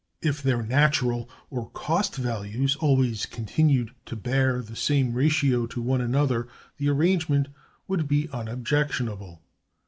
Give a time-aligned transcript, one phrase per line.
[0.23, 6.01] If [their] natural or cost values always continued to bear the same ratio to one
[6.01, 7.49] another, the arrangement
[7.87, 9.43] would be unobjectionable.